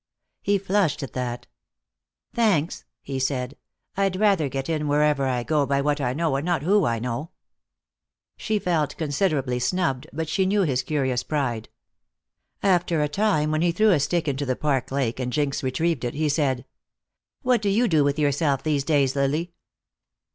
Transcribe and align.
He 0.41 0.57
flushed 0.57 1.03
at 1.03 1.13
that. 1.13 1.45
"Thanks," 2.33 2.85
he 3.03 3.19
said. 3.19 3.55
"I'd 3.95 4.15
rather 4.15 4.49
get 4.49 4.67
in, 4.67 4.87
wherever 4.87 5.27
I 5.27 5.43
go, 5.43 5.67
by 5.67 5.79
what 5.81 6.01
I 6.01 6.11
know, 6.13 6.35
and 6.37 6.43
not 6.43 6.63
who 6.63 6.85
I 6.87 6.97
know." 6.97 7.29
She 8.35 8.57
felt 8.57 8.97
considerably 8.97 9.59
snubbed, 9.59 10.07
but 10.11 10.27
she 10.27 10.47
knew 10.47 10.63
his 10.63 10.81
curious 10.81 11.21
pride. 11.21 11.69
After 12.63 13.03
a 13.03 13.07
time, 13.07 13.51
while 13.51 13.61
he 13.61 13.71
threw 13.71 13.91
a 13.91 13.99
stick 13.99 14.27
into 14.27 14.43
the 14.47 14.55
park 14.55 14.89
lake 14.89 15.19
and 15.19 15.31
Jinx 15.31 15.61
retrieved 15.61 16.03
it, 16.03 16.15
he 16.15 16.29
said: 16.29 16.65
"What 17.43 17.61
do 17.61 17.69
you 17.69 17.87
do 17.87 18.03
with 18.03 18.17
yourself 18.17 18.63
these 18.63 18.83
days, 18.83 19.15
Lily?" 19.15 19.53